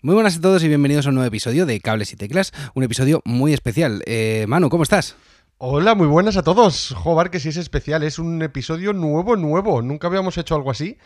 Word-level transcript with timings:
Muy 0.00 0.14
buenas 0.14 0.36
a 0.36 0.40
todos 0.40 0.62
y 0.62 0.68
bienvenidos 0.68 1.06
a 1.06 1.08
un 1.08 1.16
nuevo 1.16 1.26
episodio 1.26 1.66
de 1.66 1.80
Cables 1.80 2.12
y 2.12 2.16
Teclas, 2.16 2.52
un 2.74 2.84
episodio 2.84 3.20
muy 3.24 3.52
especial. 3.52 4.02
Eh, 4.06 4.44
Manu, 4.48 4.68
¿cómo 4.70 4.84
estás? 4.84 5.16
Hola, 5.58 5.96
muy 5.96 6.06
buenas 6.06 6.36
a 6.36 6.42
todos. 6.44 6.94
Joder, 6.96 7.30
que 7.30 7.40
sí 7.40 7.48
es 7.48 7.56
especial, 7.56 8.04
es 8.04 8.20
un 8.20 8.40
episodio 8.42 8.92
nuevo, 8.92 9.34
nuevo. 9.36 9.82
Nunca 9.82 10.06
habíamos 10.06 10.38
hecho 10.38 10.54
algo 10.54 10.70
así 10.70 10.98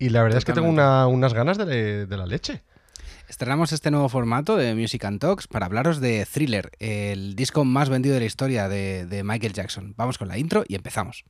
y 0.00 0.08
la 0.08 0.22
verdad 0.24 0.38
es 0.38 0.44
que 0.44 0.52
tengo 0.52 0.68
una- 0.68 1.06
unas 1.06 1.32
ganas 1.32 1.58
de, 1.58 2.06
de 2.06 2.16
la 2.16 2.26
leche. 2.26 2.62
Estrenamos 3.28 3.70
este 3.72 3.92
nuevo 3.92 4.08
formato 4.08 4.56
de 4.56 4.74
Music 4.74 5.04
and 5.04 5.20
Talks 5.20 5.46
para 5.46 5.66
hablaros 5.66 6.00
de 6.00 6.26
Thriller, 6.26 6.72
el 6.80 7.36
disco 7.36 7.64
más 7.64 7.88
vendido 7.88 8.14
de 8.14 8.20
la 8.20 8.26
historia 8.26 8.68
de, 8.68 9.06
de 9.06 9.22
Michael 9.22 9.52
Jackson. 9.52 9.94
Vamos 9.96 10.18
con 10.18 10.26
la 10.26 10.36
intro 10.36 10.64
y 10.66 10.74
empezamos. 10.74 11.22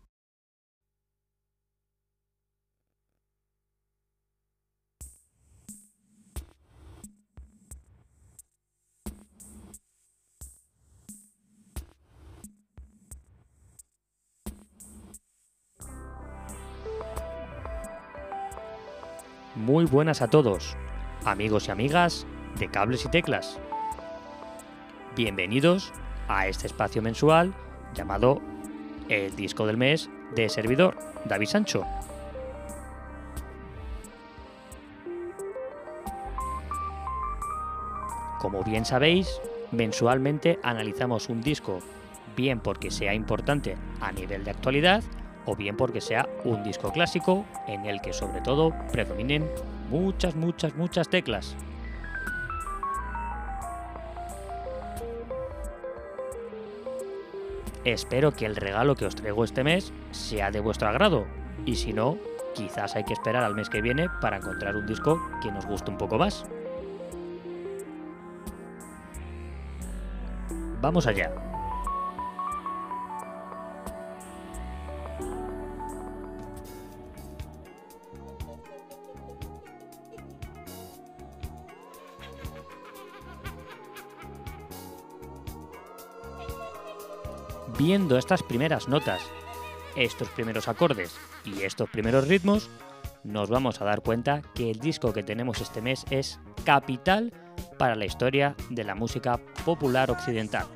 Muy 19.71 19.85
buenas 19.85 20.21
a 20.21 20.27
todos, 20.27 20.77
amigos 21.25 21.69
y 21.69 21.71
amigas 21.71 22.27
de 22.59 22.69
Cables 22.69 23.05
y 23.05 23.09
Teclas. 23.09 23.61
Bienvenidos 25.15 25.93
a 26.27 26.49
este 26.49 26.67
espacio 26.67 27.03
mensual 27.03 27.55
llamado 27.95 28.41
El 29.09 29.37
Disco 29.37 29.69
del 29.69 29.77
Mes 29.77 30.11
de 30.35 30.49
servidor 30.49 30.99
David 31.25 31.47
Sancho. 31.47 31.85
Como 38.41 38.65
bien 38.65 38.85
sabéis, 38.85 39.41
mensualmente 39.71 40.59
analizamos 40.65 41.29
un 41.29 41.43
disco, 41.43 41.79
bien 42.37 42.59
porque 42.59 42.91
sea 42.91 43.15
importante 43.15 43.77
a 44.01 44.11
nivel 44.11 44.43
de 44.43 44.51
actualidad, 44.51 45.05
o 45.47 45.57
bien 45.57 45.77
porque 45.77 46.01
sea 46.01 46.29
un 46.45 46.63
disco 46.63 46.93
clásico 46.93 47.45
en 47.67 47.87
el 47.87 48.01
que 48.01 48.13
sobre 48.13 48.41
todo 48.41 48.73
predominen 48.93 49.49
muchas, 49.91 50.37
muchas, 50.37 50.75
muchas 50.77 51.09
teclas. 51.09 51.57
Espero 57.85 58.33
que 58.33 58.45
el 58.45 58.57
regalo 58.57 58.95
que 58.95 59.07
os 59.07 59.15
traigo 59.15 59.43
este 59.43 59.65
mes 59.65 59.93
sea 60.11 60.51
de 60.51 60.61
vuestro 60.61 60.89
agrado 60.89 61.25
y 61.65 61.77
si 61.77 61.93
no, 61.93 62.19
quizás 62.55 62.95
hay 62.95 63.05
que 63.05 63.15
esperar 63.15 63.43
al 63.43 63.55
mes 63.55 63.71
que 63.71 63.81
viene 63.81 64.09
para 64.21 64.37
encontrar 64.37 64.77
un 64.77 64.87
disco 64.87 65.21
que 65.43 65.51
nos 65.51 65.65
guste 65.67 65.91
un 65.91 65.99
poco 65.99 66.19
más. 66.19 66.45
Vamos 70.81 71.07
allá. 71.07 71.50
Viendo 87.83 88.19
estas 88.19 88.43
primeras 88.43 88.89
notas, 88.89 89.23
estos 89.97 90.29
primeros 90.29 90.69
acordes 90.69 91.17
y 91.47 91.63
estos 91.63 91.89
primeros 91.89 92.29
ritmos, 92.29 92.69
nos 93.25 93.49
vamos 93.49 93.81
a 93.81 93.87
dar 93.87 94.03
cuenta 94.03 94.43
que 94.55 94.71
el 94.71 94.81
disco 94.81 95.15
que 95.15 95.23
tenemos 95.23 95.63
este 95.63 95.81
mes 95.81 96.05
es 96.11 96.39
capital 96.67 97.33
para 97.79 97.97
la 97.97 98.05
historia 98.05 98.55
de 98.69 98.85
la 98.85 98.95
música 98.95 99.41
popular 99.65 100.11
occidental. 100.11 100.67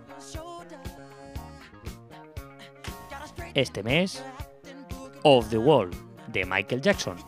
Este 3.53 3.83
mes, 3.83 4.25
Off 5.25 5.51
the 5.51 5.59
Wall 5.59 5.91
de 6.29 6.47
Michael 6.47 6.81
Jackson. 6.81 7.19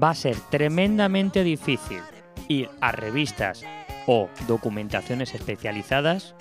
Va 0.00 0.10
a 0.10 0.14
ser 0.14 0.36
tremendamente 0.52 1.42
difícil 1.42 2.00
ir 2.48 2.70
a 2.80 2.92
revistas 2.92 3.64
o 4.06 4.28
documentaciones 4.46 5.34
especializadas 5.34 6.34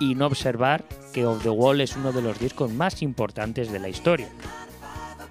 y 0.00 0.14
no 0.14 0.26
observar 0.26 0.84
que 1.12 1.24
Off 1.24 1.42
the 1.42 1.50
Wall 1.50 1.80
es 1.80 1.96
uno 1.96 2.12
de 2.12 2.22
los 2.22 2.38
discos 2.38 2.72
más 2.72 3.02
importantes 3.02 3.70
de 3.72 3.78
la 3.78 3.88
historia. 3.88 4.28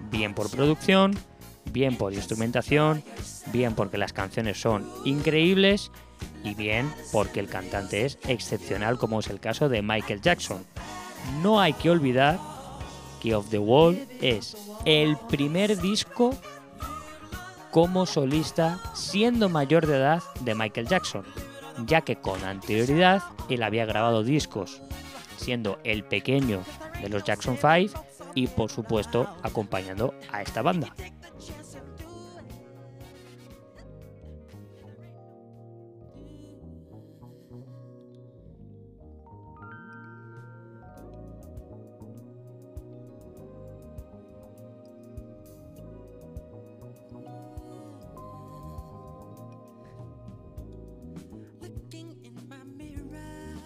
Bien 0.10 0.34
por 0.34 0.50
producción, 0.50 1.14
bien 1.72 1.98
por 1.98 2.14
instrumentación, 2.14 3.04
bien 3.52 3.76
porque 3.76 3.98
las 3.98 4.14
canciones 4.14 4.60
son 4.60 4.90
increíbles 5.04 5.92
y 6.44 6.56
bien 6.56 6.92
porque 7.12 7.40
el 7.40 7.48
cantante 7.48 8.06
es 8.06 8.18
excepcional 8.28 8.98
como 8.98 9.20
es 9.20 9.28
el 9.28 9.40
caso 9.40 9.70
de 9.70 9.82
Michael 9.82 10.22
Jackson. 10.22 10.66
No 11.42 11.60
hay 11.60 11.74
que 11.74 11.90
olvidar 11.90 12.40
que 13.22 13.36
Off 13.36 13.50
the 13.50 13.60
Wall 13.60 14.08
es 14.22 14.56
el 14.86 15.18
primer 15.30 15.78
disco 15.82 16.36
como 17.76 18.06
solista 18.06 18.80
siendo 18.94 19.50
mayor 19.50 19.86
de 19.86 19.98
edad 19.98 20.24
de 20.40 20.56
Michael 20.56 20.88
Jackson, 20.88 21.26
ya 21.86 22.00
que 22.00 22.16
con 22.16 22.42
anterioridad 22.46 23.22
él 23.50 23.64
había 23.64 23.86
grabado 23.86 24.24
discos, 24.24 24.82
siendo 25.36 25.78
el 25.84 26.06
pequeño 26.06 26.64
de 27.02 27.10
los 27.10 27.26
Jackson 27.26 27.58
5 27.58 28.02
y 28.34 28.48
por 28.48 28.72
supuesto 28.72 29.28
acompañando 29.44 30.14
a 30.32 30.42
esta 30.42 30.62
banda. 30.62 30.96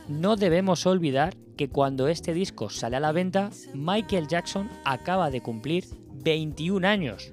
No 0.10 0.38
debemos 0.38 0.88
olvidar 0.88 1.38
que 1.56 1.70
cuando 1.70 2.08
este 2.08 2.34
disco 2.34 2.72
sale 2.72 2.96
a 2.98 3.00
la 3.00 3.12
venta, 3.12 3.52
Michael 3.76 4.28
Jackson 4.28 4.68
acaba 4.84 5.30
de 5.30 5.42
cumplir 5.42 5.86
21 6.24 6.88
años. 6.88 7.32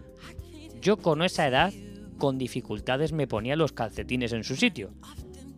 Yo 0.82 0.98
con 0.98 1.22
esa 1.22 1.48
edad, 1.48 1.72
con 2.18 2.36
dificultades 2.36 3.12
me 3.12 3.26
ponía 3.26 3.56
los 3.56 3.72
calcetines 3.72 4.34
en 4.34 4.44
su 4.44 4.56
sitio. 4.56 4.92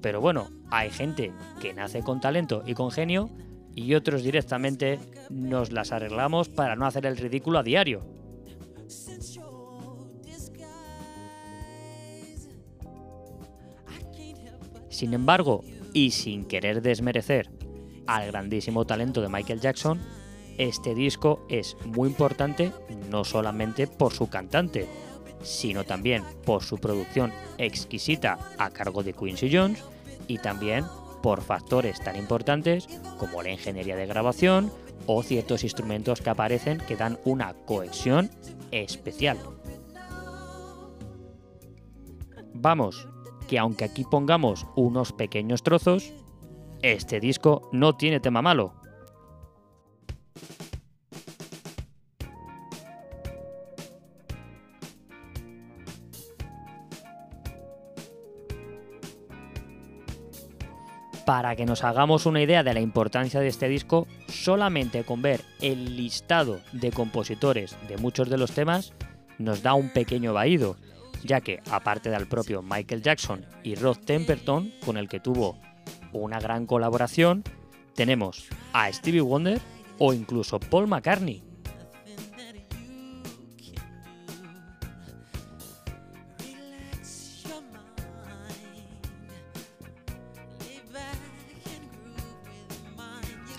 Pero 0.00 0.20
bueno, 0.20 0.48
hay 0.70 0.90
gente 0.90 1.32
que 1.60 1.74
nace 1.74 2.04
con 2.04 2.20
talento 2.20 2.62
y 2.64 2.74
con 2.74 2.92
genio 2.92 3.30
y 3.74 3.94
otros 3.94 4.22
directamente 4.22 5.00
nos 5.28 5.72
las 5.72 5.90
arreglamos 5.90 6.48
para 6.48 6.76
no 6.76 6.86
hacer 6.86 7.04
el 7.04 7.16
ridículo 7.16 7.58
a 7.58 7.64
diario. 7.64 8.06
Sin 14.88 15.14
embargo, 15.14 15.64
y 15.93 16.10
sin 16.10 16.44
querer 16.44 16.82
desmerecer 16.82 17.50
al 18.06 18.26
grandísimo 18.28 18.87
talento 18.87 19.21
de 19.21 19.28
Michael 19.28 19.60
Jackson, 19.60 20.00
este 20.56 20.94
disco 20.94 21.47
es 21.49 21.76
muy 21.84 22.09
importante 22.09 22.72
no 23.10 23.25
solamente 23.25 23.87
por 23.87 24.12
su 24.12 24.28
cantante, 24.28 24.88
sino 25.43 25.84
también 25.84 26.25
por 26.44 26.65
su 26.65 26.78
producción 26.78 27.32
exquisita 27.59 28.38
a 28.59 28.71
cargo 28.71 29.03
de 29.03 29.12
Quincy 29.12 29.50
Jones 29.54 29.84
y 30.26 30.38
también 30.38 30.84
por 31.22 31.43
factores 31.43 32.00
tan 32.00 32.16
importantes 32.16 32.88
como 33.19 33.43
la 33.43 33.50
ingeniería 33.50 33.97
de 33.97 34.06
grabación 34.06 34.72
o 35.06 35.22
ciertos 35.22 35.65
instrumentos 35.65 36.20
que 36.20 36.31
aparecen 36.31 36.78
que 36.78 36.97
dan 36.97 37.19
una 37.25 37.55
cohesión 37.55 38.31
especial. 38.70 39.38
Vamos, 42.52 43.06
que 43.48 43.58
aunque 43.58 43.84
aquí 43.84 44.04
pongamos 44.04 44.66
unos 44.76 45.12
pequeños 45.12 45.64
trozos, 45.64 46.12
este 46.82 47.18
disco 47.18 47.68
no 47.72 47.96
tiene 47.96 48.20
tema 48.20 48.42
malo. 48.42 48.74
Para 61.26 61.56
que 61.56 61.66
nos 61.66 61.84
hagamos 61.84 62.24
una 62.24 62.40
idea 62.40 62.62
de 62.62 62.72
la 62.72 62.80
importancia 62.80 63.40
de 63.40 63.48
este 63.48 63.68
disco, 63.68 64.06
solamente 64.28 65.04
con 65.04 65.20
ver 65.20 65.42
el 65.60 65.96
listado 65.96 66.60
de 66.72 66.90
compositores 66.90 67.76
de 67.86 67.98
muchos 67.98 68.30
de 68.30 68.38
los 68.38 68.52
temas 68.52 68.94
nos 69.38 69.62
da 69.62 69.74
un 69.74 69.90
pequeño 69.90 70.32
vaído, 70.32 70.76
ya 71.25 71.41
que 71.41 71.61
aparte 71.70 72.11
del 72.11 72.26
propio 72.26 72.62
Michael 72.62 73.03
Jackson 73.03 73.44
y 73.62 73.75
Rod 73.75 73.99
Temperton, 73.99 74.73
con 74.85 74.97
el 74.97 75.09
que 75.09 75.20
tuvo 75.20 75.59
una 76.12 76.41
gran 76.41 76.67
colaboración, 76.67 77.44
tenemos 77.94 78.47
a 78.73 78.93
Stevie 78.93 79.20
Wonder 79.20 79.61
o 79.99 80.12
incluso 80.12 80.61
Paul 80.61 80.87
McCartney. 80.87 81.43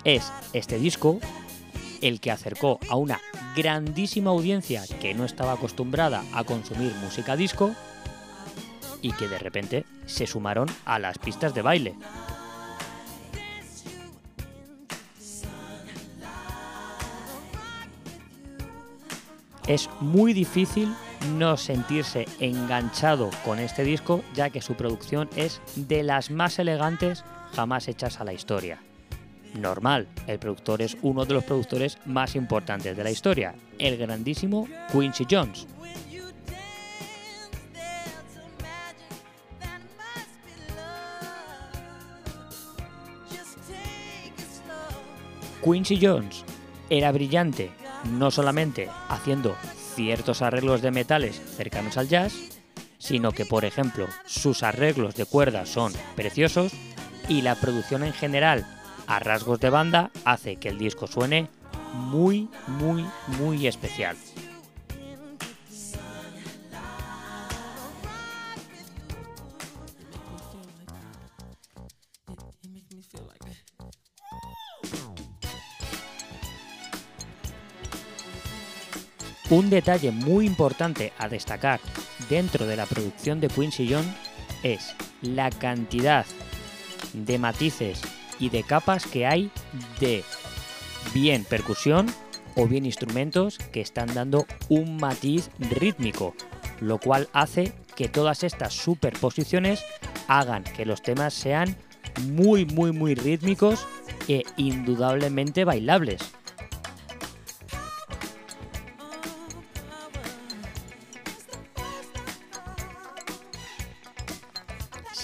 Es 0.06 0.32
este 0.54 0.80
disco 0.80 1.20
el 2.02 2.20
que 2.20 2.32
acercó 2.32 2.80
a 2.90 2.96
una 2.96 3.20
grandísima 3.56 4.32
audiencia 4.32 4.84
que 5.02 5.14
no 5.14 5.26
estaba 5.26 5.54
acostumbrada 5.54 6.24
a 6.34 6.44
consumir 6.44 6.94
música 6.96 7.36
disco 7.36 7.72
y 9.02 9.14
que 9.14 9.28
de 9.28 9.40
repente 9.40 9.86
se 10.06 10.28
sumaron 10.28 10.68
a 10.86 11.00
las 11.00 11.18
pistas 11.18 11.54
de 11.54 11.62
baile. 11.62 11.96
Es 19.68 19.88
muy 20.00 20.34
difícil 20.34 20.92
no 21.36 21.56
sentirse 21.56 22.26
enganchado 22.40 23.30
con 23.46 23.60
este 23.60 23.84
disco 23.84 24.24
ya 24.34 24.50
que 24.50 24.62
su 24.62 24.74
producción 24.74 25.30
es 25.36 25.62
de 25.76 26.02
las 26.02 26.32
más 26.32 26.58
elegantes 26.58 27.24
jamás 27.54 27.88
hechas 27.88 28.20
a 28.20 28.24
la 28.24 28.34
historia. 28.34 28.80
Normal, 29.54 30.08
el 30.28 30.40
productor 30.40 30.82
es 30.82 30.98
uno 31.02 31.26
de 31.26 31.34
los 31.34 31.44
productores 31.44 31.98
más 32.06 32.36
importantes 32.36 32.96
de 32.96 33.04
la 33.04 33.12
historia, 33.12 33.56
el 33.78 33.98
grandísimo 33.98 34.68
Quincy 34.92 35.26
Jones. 35.30 35.68
Quincy 45.64 46.00
Jones 46.02 46.46
era 46.90 47.12
brillante 47.12 47.72
no 48.06 48.32
solamente 48.32 48.90
haciendo 49.10 49.56
ciertos 49.96 50.42
arreglos 50.42 50.82
de 50.82 50.92
metales 50.92 51.42
cercanos 51.58 51.98
al 51.98 52.08
jazz, 52.08 52.34
sino 52.98 53.32
que, 53.32 53.46
por 53.46 53.66
ejemplo, 53.66 54.08
sus 54.26 54.64
arreglos 54.64 55.16
de 55.16 55.26
cuerdas 55.26 55.70
son 55.70 55.92
preciosos 56.16 56.72
y 57.28 57.42
la 57.42 57.56
producción 57.56 58.04
en 58.04 58.14
general 58.14 58.66
a 59.10 59.18
rasgos 59.18 59.60
de 59.60 59.72
banda 59.72 60.12
hace 60.24 60.58
que 60.58 60.70
el 60.70 60.78
disco 60.78 61.08
suene 61.08 61.50
muy, 61.94 62.48
muy, 62.68 63.04
muy 63.40 63.66
especial. 63.66 64.16
Un 79.50 79.72
detalle 79.72 80.12
muy 80.12 80.46
importante 80.46 81.12
a 81.18 81.28
destacar 81.28 81.80
dentro 82.30 82.68
de 82.68 82.76
la 82.76 82.86
producción 82.86 83.40
de 83.42 83.48
Quincy 83.48 83.92
Jones 83.92 84.14
es 84.62 84.96
la 85.24 85.50
cantidad 85.50 86.28
de 87.14 87.40
matices 87.40 88.19
y 88.40 88.50
de 88.50 88.64
capas 88.64 89.06
que 89.06 89.26
hay 89.26 89.52
de 90.00 90.24
bien 91.14 91.44
percusión 91.44 92.08
o 92.56 92.68
bien 92.68 92.86
instrumentos 92.86 93.58
que 93.72 93.82
están 93.82 94.14
dando 94.14 94.46
un 94.70 94.98
matiz 94.98 95.50
rítmico, 95.60 96.36
lo 96.80 96.98
cual 97.00 97.30
hace 97.34 97.74
que 97.96 98.08
todas 98.08 98.44
estas 98.44 98.74
superposiciones 98.74 99.84
hagan 100.28 100.64
que 100.64 100.86
los 100.86 101.02
temas 101.02 101.34
sean 101.34 101.76
muy 102.28 102.66
muy 102.66 102.92
muy 102.92 103.16
rítmicos 103.16 103.86
e 104.28 104.44
indudablemente 104.58 105.66
bailables. 105.66 106.22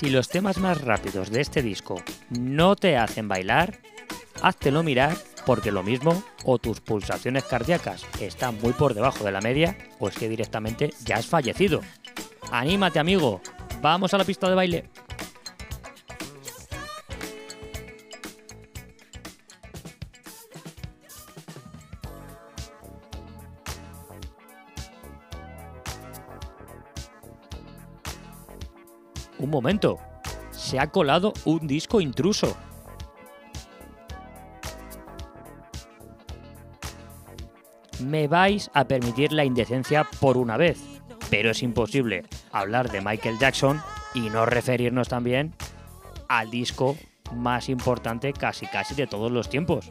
Si 0.06 0.12
los 0.12 0.30
temas 0.30 0.60
más 0.60 0.81
rápidos 0.81 1.31
de 1.31 1.42
este 1.42 1.63
disco 1.63 2.00
no 2.30 2.75
te 2.75 2.96
hacen 2.96 3.28
bailar, 3.28 3.80
háztelo 4.40 4.84
mirar 4.84 5.18
porque 5.48 5.72
lo 5.72 5.81
mismo 5.81 6.24
o 6.44 6.60
tus 6.60 6.80
pulsaciones 6.80 7.46
cardíacas 7.46 8.06
están 8.22 8.62
muy 8.62 8.74
por 8.74 8.94
debajo 8.94 9.24
de 9.24 9.31
la 9.31 9.42
media 9.42 9.75
o 9.98 10.07
es 10.07 10.16
que 10.16 10.30
directamente 10.30 10.94
ya 11.04 11.16
has 11.16 11.25
fallecido. 11.25 11.81
Anímate 12.52 13.00
amigo, 13.00 13.42
vamos 13.81 14.13
a 14.13 14.19
la 14.19 14.25
pista 14.25 14.48
de 14.48 14.54
baile. 14.54 14.90
Momento, 29.56 30.00
se 30.52 30.80
ha 30.80 30.92
colado 30.92 31.34
un 31.46 31.68
disco 31.68 32.02
intruso. 32.02 32.56
Me 38.00 38.28
vais 38.28 38.69
a 38.74 38.86
permitir 38.86 39.31
la 39.31 39.46
indecencia 39.46 40.06
por 40.19 40.38
una 40.38 40.57
vez, 40.57 40.80
pero 41.30 41.52
es 41.52 41.63
imposible 41.63 42.25
hablar 42.52 42.92
de 42.92 43.00
Michael 43.00 43.40
Jackson 43.40 43.81
y 44.13 44.30
no 44.30 44.46
referirnos 44.46 45.07
también 45.07 45.54
al 46.28 46.51
disco 46.51 46.98
más 47.34 47.69
importante 47.69 48.34
casi 48.34 48.68
casi 48.68 48.96
de 48.96 49.08
todos 49.08 49.31
los 49.31 49.50
tiempos. 49.50 49.90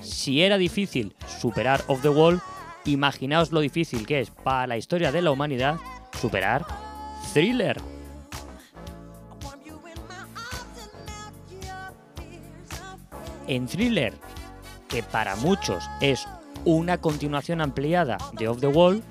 Si 0.00 0.42
era 0.42 0.56
difícil 0.56 1.14
superar 1.40 1.84
Off 1.88 2.00
the 2.00 2.08
Wall, 2.08 2.40
imaginaos 2.86 3.52
lo 3.52 3.60
difícil 3.60 4.06
que 4.06 4.20
es 4.20 4.30
para 4.30 4.66
la 4.66 4.78
historia 4.78 5.12
de 5.12 5.22
la 5.22 5.30
humanidad 5.30 5.76
superar 6.18 6.64
Thriller. 7.32 7.91
En 13.46 13.66
Thriller, 13.66 14.14
que 14.88 15.02
para 15.02 15.36
muchos 15.36 15.84
es 16.00 16.26
una 16.64 16.98
continuación 16.98 17.60
ampliada 17.60 18.18
de 18.32 18.48
Off 18.48 18.60
the 18.60 18.68
Wall, 18.68 19.02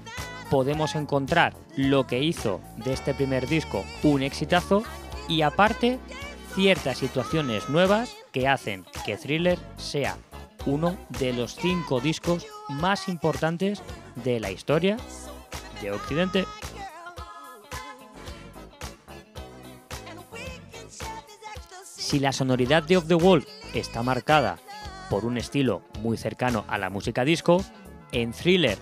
podemos 0.49 0.95
encontrar 0.95 1.53
lo 1.75 2.07
que 2.07 2.19
hizo 2.19 2.61
de 2.77 2.93
este 2.93 3.13
primer 3.13 3.47
disco 3.47 3.83
un 4.03 4.23
exitazo 4.23 4.83
y 5.27 5.41
aparte 5.41 5.99
ciertas 6.55 6.97
situaciones 6.97 7.69
nuevas 7.69 8.15
que 8.31 8.47
hacen 8.47 8.85
que 9.05 9.17
Thriller 9.17 9.59
sea 9.77 10.17
uno 10.65 10.97
de 11.19 11.33
los 11.33 11.55
cinco 11.55 11.99
discos 11.99 12.45
más 12.69 13.07
importantes 13.09 13.81
de 14.15 14.39
la 14.39 14.51
historia 14.51 14.97
de 15.81 15.91
Occidente. 15.91 16.45
Si 21.83 22.19
la 22.19 22.31
sonoridad 22.31 22.83
de 22.83 22.97
Off 22.97 23.07
the 23.07 23.15
Wall 23.15 23.45
está 23.73 24.03
marcada 24.03 24.59
por 25.09 25.25
un 25.25 25.37
estilo 25.37 25.81
muy 25.99 26.17
cercano 26.17 26.65
a 26.67 26.77
la 26.77 26.89
música 26.89 27.25
disco, 27.25 27.63
en 28.11 28.31
Thriller 28.31 28.77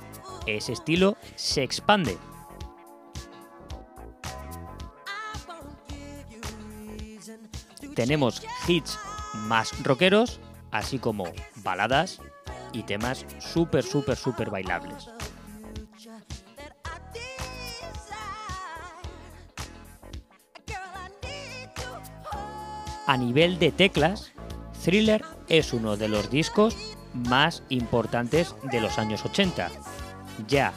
ese 0.45 0.73
estilo 0.73 1.17
se 1.35 1.63
expande. 1.63 2.17
Tenemos 7.95 8.41
hits 8.67 8.97
más 9.47 9.83
rockeros, 9.83 10.39
así 10.71 10.99
como 10.99 11.25
baladas 11.57 12.19
y 12.71 12.83
temas 12.83 13.25
súper, 13.39 13.83
súper, 13.83 14.15
súper 14.15 14.49
bailables. 14.49 15.09
A 23.05 23.17
nivel 23.17 23.57
de 23.57 23.71
teclas, 23.71 24.31
Thriller 24.83 25.23
es 25.49 25.73
uno 25.73 25.97
de 25.97 26.07
los 26.07 26.29
discos 26.29 26.75
más 27.13 27.63
importantes 27.69 28.55
de 28.71 28.79
los 28.79 28.97
años 28.97 29.25
80, 29.25 29.69
ya 30.47 30.73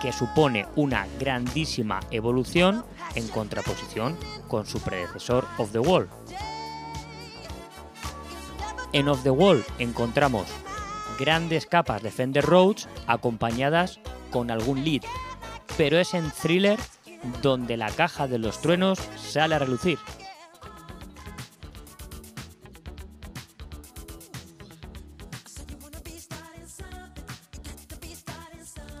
que 0.00 0.12
supone 0.12 0.66
una 0.76 1.06
grandísima 1.20 2.00
evolución 2.10 2.84
en 3.14 3.28
contraposición 3.28 4.16
con 4.48 4.66
su 4.66 4.80
predecesor 4.80 5.46
Of 5.58 5.72
the 5.72 5.78
Wall. 5.78 6.08
En 8.92 9.08
Of 9.08 9.22
the 9.22 9.30
Wall 9.30 9.64
encontramos 9.78 10.46
grandes 11.18 11.66
capas 11.66 12.02
de 12.02 12.10
Fender 12.10 12.44
Rhodes 12.44 12.88
acompañadas 13.06 14.00
con 14.30 14.50
algún 14.50 14.84
lead, 14.84 15.02
pero 15.76 15.98
es 15.98 16.14
en 16.14 16.30
Thriller 16.30 16.78
donde 17.42 17.76
la 17.76 17.90
caja 17.90 18.26
de 18.26 18.38
los 18.38 18.60
truenos 18.60 18.98
sale 19.16 19.54
a 19.54 19.58
relucir. 19.58 19.98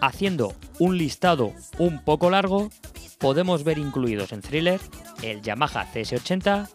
Haciendo 0.04 0.54
un 0.78 0.98
listado 0.98 1.54
un 1.78 1.98
poco 2.04 2.28
largo, 2.28 2.68
podemos 3.16 3.64
ver 3.64 3.78
incluidos 3.78 4.32
en 4.32 4.42
Thriller 4.42 4.78
el 5.22 5.40
Yamaha 5.40 5.90
CS80, 5.94 6.68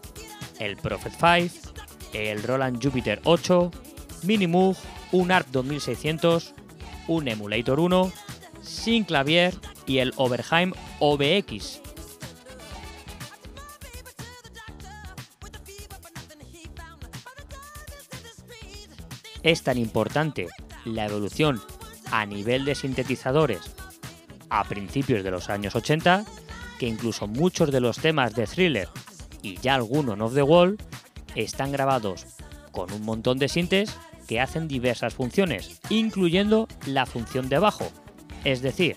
el 0.58 0.76
Prophet 0.76 1.12
5, 1.12 1.72
el 2.12 2.42
Roland 2.42 2.84
Jupiter 2.84 3.20
8, 3.22 3.70
Minimoog, 4.24 4.74
un 5.12 5.30
ARP 5.30 5.46
2600, 5.52 6.54
un 7.06 7.28
Emulator 7.28 7.78
1, 7.78 8.12
sin 8.62 9.04
clavier 9.04 9.54
y 9.86 9.98
el 9.98 10.12
Oberheim 10.16 10.72
OBX. 10.98 11.82
es 19.42 19.62
tan 19.62 19.78
importante 19.78 20.48
la 20.84 21.06
evolución 21.06 21.62
a 22.10 22.26
nivel 22.26 22.64
de 22.64 22.74
sintetizadores 22.74 23.74
a 24.48 24.64
principios 24.64 25.22
de 25.22 25.30
los 25.30 25.48
años 25.48 25.74
80 25.74 26.24
que 26.78 26.86
incluso 26.86 27.26
muchos 27.26 27.70
de 27.70 27.80
los 27.80 27.98
temas 27.98 28.34
de 28.34 28.46
thriller 28.46 28.88
y 29.42 29.58
ya 29.58 29.74
algunos 29.74 30.20
of 30.20 30.34
the 30.34 30.42
wall 30.42 30.78
están 31.34 31.72
grabados 31.72 32.26
con 32.72 32.92
un 32.92 33.02
montón 33.02 33.38
de 33.38 33.48
sintes 33.48 33.96
que 34.26 34.40
hacen 34.40 34.68
diversas 34.68 35.14
funciones, 35.14 35.80
incluyendo 35.88 36.68
la 36.86 37.04
función 37.04 37.48
de 37.48 37.58
bajo. 37.58 37.90
Es 38.44 38.62
decir, 38.62 38.96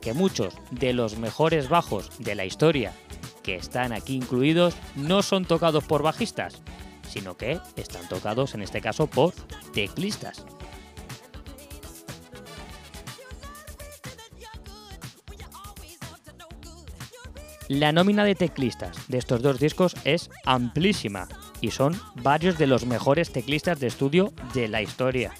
que 0.00 0.14
muchos 0.14 0.54
de 0.70 0.92
los 0.92 1.18
mejores 1.18 1.68
bajos 1.68 2.10
de 2.18 2.34
la 2.34 2.44
historia 2.44 2.92
que 3.42 3.56
están 3.56 3.92
aquí 3.92 4.14
incluidos 4.14 4.74
no 4.96 5.22
son 5.22 5.44
tocados 5.44 5.84
por 5.84 6.02
bajistas, 6.02 6.62
sino 7.08 7.36
que 7.36 7.60
están 7.76 8.08
tocados 8.08 8.54
en 8.54 8.62
este 8.62 8.80
caso 8.80 9.06
por 9.06 9.34
teclistas. 9.74 10.44
La 17.70 17.92
nómina 17.92 18.24
de 18.24 18.34
teclistas 18.34 19.06
de 19.06 19.18
estos 19.18 19.42
dos 19.42 19.60
discos 19.60 19.94
es 20.02 20.28
amplísima 20.44 21.28
y 21.60 21.70
son 21.70 21.96
varios 22.16 22.58
de 22.58 22.66
los 22.66 22.84
mejores 22.84 23.30
teclistas 23.30 23.78
de 23.78 23.86
estudio 23.86 24.32
de 24.54 24.66
la 24.66 24.82
historia. 24.82 25.32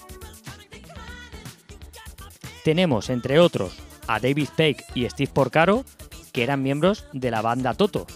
Tenemos, 2.63 3.09
entre 3.09 3.37
otros, 3.41 3.77
a 4.07 4.21
David 4.21 4.47
Peck 4.55 4.81
y 4.95 5.09
Steve 5.09 5.29
Porcaro, 5.33 5.83
que 6.31 6.43
eran 6.43 6.63
miembros 6.63 7.05
de 7.11 7.31
la 7.31 7.41
banda 7.41 7.73
Toto. 7.73 8.07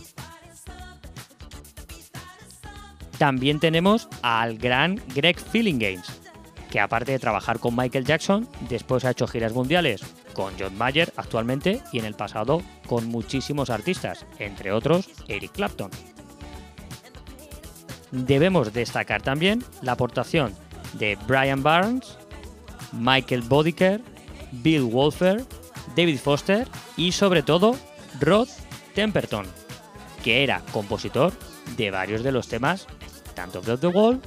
También 3.18 3.60
tenemos 3.60 4.08
al 4.22 4.58
gran 4.58 5.02
Greg 5.14 5.38
Feeling 5.38 5.78
Games, 5.78 6.15
que 6.76 6.82
aparte 6.82 7.14
de 7.14 7.20
trabajar 7.20 7.60
con 7.60 7.74
Michael 7.74 8.04
Jackson, 8.04 8.50
después 8.68 9.06
ha 9.06 9.12
hecho 9.12 9.28
giras 9.28 9.54
mundiales 9.54 10.02
con 10.34 10.54
John 10.60 10.78
Mayer 10.78 11.14
actualmente 11.16 11.82
y 11.94 12.00
en 12.00 12.04
el 12.04 12.16
pasado 12.16 12.62
con 12.86 13.06
muchísimos 13.06 13.70
artistas, 13.70 14.26
entre 14.40 14.74
otros 14.74 15.08
Eric 15.30 15.54
Clapton. 15.54 15.90
Debemos 18.12 18.74
destacar 18.74 19.22
también 19.22 19.64
la 19.84 19.94
aportación 19.94 20.54
de 21.00 21.18
Brian 21.26 21.64
Barnes, 21.64 22.18
Michael 22.92 23.44
Bodiker, 23.44 24.02
Bill 24.52 24.84
Wolfer, 24.84 25.46
David 25.96 26.20
Foster 26.20 26.68
y 26.98 27.14
sobre 27.14 27.42
todo 27.42 27.78
Rod 28.20 28.50
Temperton, 28.96 29.46
que 30.26 30.44
era 30.44 30.60
compositor 30.74 31.32
de 31.78 31.90
varios 31.90 32.22
de 32.22 32.34
los 32.34 32.50
temas 32.50 32.86
tanto 33.34 33.62
de 33.62 33.78
The 33.78 33.88
Wall 33.88 34.22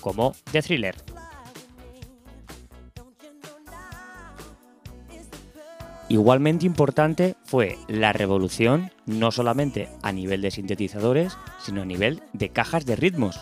como 0.00 0.34
de 0.50 0.60
Thriller. 0.60 1.11
Igualmente 6.12 6.66
importante 6.66 7.36
fue 7.42 7.78
la 7.88 8.12
revolución 8.12 8.90
no 9.06 9.32
solamente 9.32 9.88
a 10.02 10.12
nivel 10.12 10.42
de 10.42 10.50
sintetizadores, 10.50 11.38
sino 11.58 11.80
a 11.80 11.86
nivel 11.86 12.22
de 12.34 12.50
cajas 12.50 12.84
de 12.84 12.96
ritmos. 12.96 13.40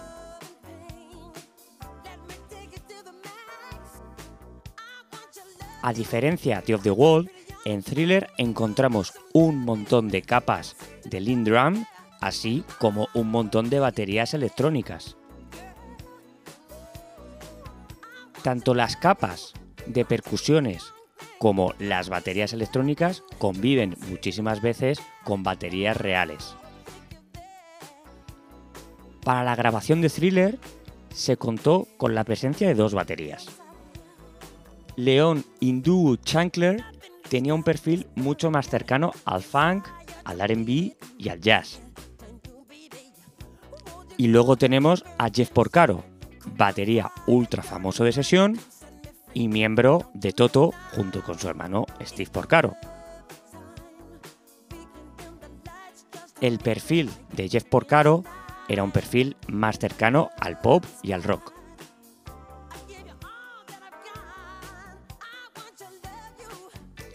A 5.82 5.92
diferencia 5.92 6.62
de 6.64 6.76
Of 6.76 6.84
the 6.84 6.92
Wall, 6.92 7.28
en 7.64 7.82
Thriller 7.82 8.30
encontramos 8.38 9.14
un 9.32 9.58
montón 9.58 10.06
de 10.06 10.22
capas 10.22 10.76
de 11.04 11.20
lead 11.20 11.38
drum, 11.38 11.84
así 12.20 12.62
como 12.78 13.08
un 13.14 13.32
montón 13.32 13.68
de 13.68 13.80
baterías 13.80 14.32
electrónicas. 14.32 15.16
Tanto 18.44 18.74
las 18.74 18.94
capas 18.94 19.54
de 19.86 20.04
percusiones 20.04 20.92
como 21.40 21.72
las 21.78 22.10
baterías 22.10 22.52
electrónicas 22.52 23.24
conviven 23.38 23.96
muchísimas 24.10 24.60
veces 24.60 25.00
con 25.24 25.42
baterías 25.42 25.96
reales. 25.96 26.54
Para 29.24 29.42
la 29.42 29.56
grabación 29.56 30.02
de 30.02 30.10
Thriller 30.10 30.58
se 31.14 31.38
contó 31.38 31.88
con 31.96 32.14
la 32.14 32.24
presencia 32.24 32.68
de 32.68 32.74
dos 32.74 32.92
baterías. 32.92 33.46
Leon 34.96 35.42
Indu 35.60 36.18
Chancler 36.18 36.84
tenía 37.30 37.54
un 37.54 37.62
perfil 37.62 38.06
mucho 38.16 38.50
más 38.50 38.68
cercano 38.68 39.10
al 39.24 39.42
funk, 39.42 39.86
al 40.24 40.40
RB 40.40 40.92
y 41.16 41.28
al 41.30 41.40
jazz. 41.40 41.80
Y 44.18 44.26
luego 44.26 44.56
tenemos 44.56 45.06
a 45.16 45.30
Jeff 45.30 45.48
Porcaro, 45.48 46.04
batería 46.58 47.10
ultra 47.26 47.62
famoso 47.62 48.04
de 48.04 48.12
sesión 48.12 48.58
y 49.34 49.48
miembro 49.48 50.10
de 50.14 50.32
Toto 50.32 50.72
junto 50.94 51.22
con 51.22 51.38
su 51.38 51.48
hermano 51.48 51.86
Steve 52.02 52.30
Porcaro. 52.30 52.76
El 56.40 56.58
perfil 56.58 57.10
de 57.32 57.48
Jeff 57.48 57.64
Porcaro 57.64 58.24
era 58.68 58.82
un 58.82 58.92
perfil 58.92 59.36
más 59.48 59.78
cercano 59.78 60.30
al 60.38 60.58
pop 60.60 60.84
y 61.02 61.12
al 61.12 61.22
rock. 61.22 61.52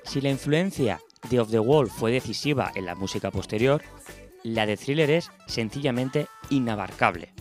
Si 0.03 0.21
la 0.21 0.29
influencia 0.29 1.01
de 1.29 1.39
Of 1.39 1.51
the 1.51 1.59
Wall 1.59 1.89
fue 1.89 2.11
decisiva 2.11 2.71
en 2.75 2.85
la 2.85 2.95
música 2.95 3.31
posterior, 3.31 3.81
la 4.43 4.65
de 4.65 4.77
Thriller 4.77 5.09
es 5.09 5.31
sencillamente 5.47 6.27
inabarcable. 6.49 7.33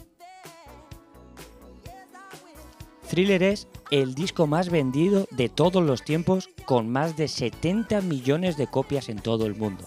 Thriller 3.14 3.44
es 3.44 3.68
el 3.92 4.16
disco 4.16 4.48
más 4.48 4.70
vendido 4.70 5.28
de 5.30 5.48
todos 5.48 5.84
los 5.84 6.02
tiempos 6.02 6.50
con 6.66 6.90
más 6.90 7.16
de 7.16 7.28
70 7.28 8.00
millones 8.00 8.56
de 8.56 8.66
copias 8.66 9.08
en 9.08 9.20
todo 9.20 9.46
el 9.46 9.54
mundo. 9.54 9.84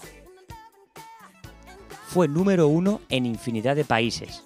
Fue 2.06 2.26
número 2.26 2.68
uno 2.68 3.02
en 3.10 3.26
infinidad 3.26 3.76
de 3.76 3.84
países. 3.84 4.44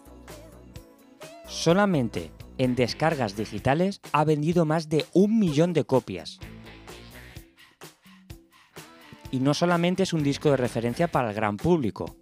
Solamente 1.46 2.32
en 2.58 2.74
descargas 2.74 3.36
digitales 3.36 4.00
ha 4.10 4.24
vendido 4.24 4.64
más 4.64 4.88
de 4.88 5.06
un 5.12 5.38
millón 5.38 5.74
de 5.74 5.84
copias. 5.84 6.40
Y 9.30 9.38
no 9.38 9.54
solamente 9.54 10.02
es 10.02 10.12
un 10.12 10.24
disco 10.24 10.50
de 10.50 10.56
referencia 10.56 11.06
para 11.06 11.28
el 11.28 11.36
gran 11.36 11.56
público, 11.56 12.16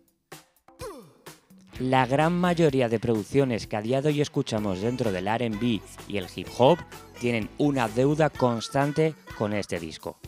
la 1.80 2.04
gran 2.04 2.34
mayoría 2.34 2.90
de 2.90 3.00
producciones 3.00 3.66
que 3.66 3.76
a 3.76 3.80
día 3.80 4.02
de 4.02 4.10
hoy 4.10 4.20
escuchamos 4.20 4.82
dentro 4.82 5.10
del 5.10 5.26
RB 5.26 5.80
y 6.08 6.18
el 6.18 6.26
hip 6.34 6.48
hop 6.58 6.78
tienen 7.18 7.48
una 7.56 7.88
deuda 7.88 8.28
constante 8.28 9.14
con 9.38 9.54
este 9.54 9.80
disco. 9.80 10.18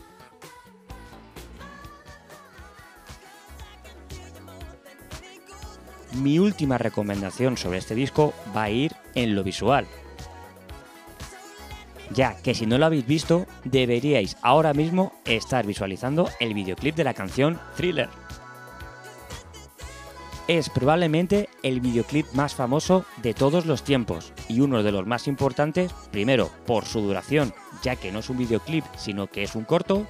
Mi 6.14 6.38
última 6.38 6.78
recomendación 6.78 7.58
sobre 7.58 7.78
este 7.78 7.94
disco 7.94 8.32
va 8.56 8.64
a 8.64 8.70
ir 8.70 8.92
en 9.14 9.34
lo 9.34 9.44
visual. 9.44 9.86
Ya 12.14 12.36
que 12.42 12.54
si 12.54 12.66
no 12.66 12.78
lo 12.78 12.86
habéis 12.86 13.06
visto, 13.06 13.46
deberíais 13.64 14.36
ahora 14.42 14.72
mismo 14.72 15.12
estar 15.26 15.66
visualizando 15.66 16.30
el 16.40 16.54
videoclip 16.54 16.94
de 16.96 17.04
la 17.04 17.14
canción 17.14 17.58
Thriller 17.76 18.08
es 20.58 20.70
probablemente 20.70 21.48
el 21.62 21.80
videoclip 21.80 22.26
más 22.32 22.54
famoso 22.54 23.04
de 23.22 23.34
todos 23.34 23.66
los 23.66 23.82
tiempos 23.82 24.32
y 24.48 24.60
uno 24.60 24.82
de 24.82 24.92
los 24.92 25.06
más 25.06 25.26
importantes, 25.28 25.92
primero 26.10 26.50
por 26.66 26.84
su 26.84 27.00
duración, 27.00 27.54
ya 27.82 27.96
que 27.96 28.12
no 28.12 28.20
es 28.20 28.30
un 28.30 28.38
videoclip 28.38 28.84
sino 28.96 29.26
que 29.26 29.42
es 29.42 29.54
un 29.54 29.64
corto, 29.64 30.06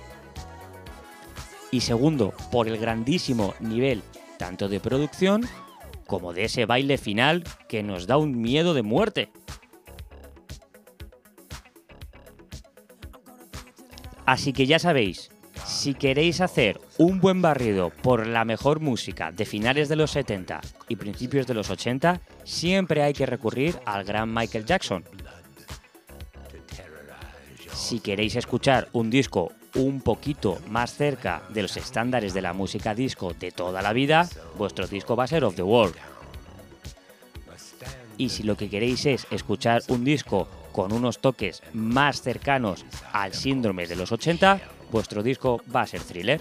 y 1.70 1.80
segundo 1.80 2.34
por 2.50 2.68
el 2.68 2.78
grandísimo 2.78 3.54
nivel 3.60 4.02
tanto 4.36 4.68
de 4.68 4.80
producción 4.80 5.42
como 6.06 6.32
de 6.32 6.44
ese 6.44 6.66
baile 6.66 6.98
final 6.98 7.44
que 7.68 7.82
nos 7.82 8.06
da 8.06 8.16
un 8.16 8.40
miedo 8.40 8.74
de 8.74 8.82
muerte. 8.82 9.30
Así 14.26 14.52
que 14.52 14.66
ya 14.66 14.78
sabéis, 14.78 15.31
si 15.64 15.94
queréis 15.94 16.40
hacer 16.40 16.80
un 16.98 17.20
buen 17.20 17.42
barrido 17.42 17.90
por 17.90 18.26
la 18.26 18.44
mejor 18.44 18.80
música 18.80 19.30
de 19.30 19.44
finales 19.44 19.88
de 19.88 19.96
los 19.96 20.10
70 20.12 20.60
y 20.88 20.96
principios 20.96 21.46
de 21.46 21.54
los 21.54 21.70
80, 21.70 22.20
siempre 22.44 23.02
hay 23.02 23.12
que 23.12 23.26
recurrir 23.26 23.78
al 23.84 24.04
gran 24.04 24.32
Michael 24.32 24.64
Jackson. 24.64 25.04
Si 27.72 28.00
queréis 28.00 28.36
escuchar 28.36 28.88
un 28.92 29.10
disco 29.10 29.52
un 29.74 30.00
poquito 30.00 30.58
más 30.68 30.94
cerca 30.94 31.42
de 31.48 31.62
los 31.62 31.76
estándares 31.76 32.34
de 32.34 32.42
la 32.42 32.52
música 32.52 32.94
disco 32.94 33.32
de 33.32 33.50
toda 33.50 33.82
la 33.82 33.92
vida, 33.92 34.28
vuestro 34.56 34.86
disco 34.86 35.16
va 35.16 35.24
a 35.24 35.28
ser 35.28 35.44
Of 35.44 35.56
the 35.56 35.62
World 35.62 36.11
y 38.18 38.28
si 38.28 38.42
lo 38.42 38.56
que 38.56 38.68
queréis 38.68 39.06
es 39.06 39.26
escuchar 39.30 39.82
un 39.88 40.04
disco 40.04 40.48
con 40.72 40.92
unos 40.92 41.18
toques 41.18 41.62
más 41.72 42.22
cercanos 42.22 42.84
al 43.12 43.34
síndrome 43.34 43.86
de 43.86 43.96
los 43.96 44.12
80, 44.12 44.60
vuestro 44.90 45.22
disco 45.22 45.60
va 45.74 45.82
a 45.82 45.86
ser 45.86 46.00
thriller. 46.00 46.40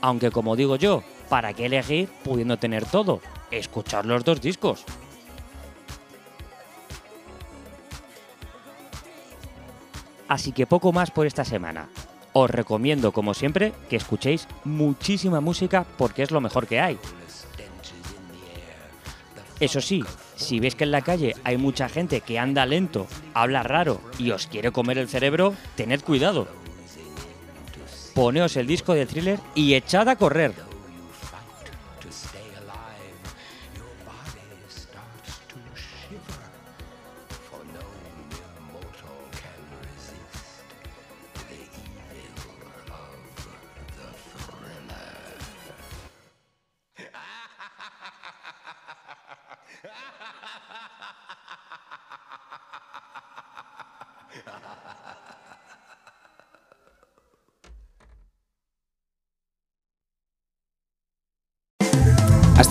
Aunque 0.00 0.30
como 0.30 0.56
digo 0.56 0.76
yo, 0.76 1.02
¿para 1.28 1.52
qué 1.52 1.66
elegir 1.66 2.08
pudiendo 2.24 2.56
tener 2.56 2.84
todo? 2.86 3.20
Escuchar 3.50 4.06
los 4.06 4.24
dos 4.24 4.40
discos. 4.40 4.84
Así 10.28 10.52
que 10.52 10.66
poco 10.66 10.92
más 10.92 11.10
por 11.10 11.26
esta 11.26 11.44
semana. 11.44 11.90
Os 12.32 12.50
recomiendo, 12.50 13.12
como 13.12 13.34
siempre, 13.34 13.74
que 13.90 13.96
escuchéis 13.96 14.48
muchísima 14.64 15.40
música 15.40 15.84
porque 15.98 16.22
es 16.22 16.30
lo 16.30 16.40
mejor 16.40 16.66
que 16.66 16.80
hay. 16.80 16.98
Eso 19.62 19.80
sí, 19.80 20.02
si 20.34 20.58
veis 20.58 20.74
que 20.74 20.82
en 20.82 20.90
la 20.90 21.02
calle 21.02 21.36
hay 21.44 21.56
mucha 21.56 21.88
gente 21.88 22.20
que 22.20 22.36
anda 22.36 22.66
lento, 22.66 23.06
habla 23.32 23.62
raro 23.62 24.00
y 24.18 24.32
os 24.32 24.48
quiere 24.48 24.72
comer 24.72 24.98
el 24.98 25.06
cerebro, 25.08 25.54
tened 25.76 26.00
cuidado. 26.00 26.48
Poneos 28.12 28.56
el 28.56 28.66
disco 28.66 28.92
de 28.92 29.06
thriller 29.06 29.38
y 29.54 29.74
echad 29.74 30.08
a 30.08 30.16
correr. 30.16 30.52